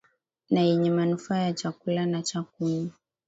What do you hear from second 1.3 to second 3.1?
ya chakula na cha kunywa